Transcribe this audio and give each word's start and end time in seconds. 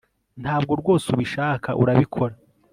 Ntabwo 0.41 0.71
rwose 0.81 1.05
ubishaka 1.13 1.69
urabikora 1.81 2.33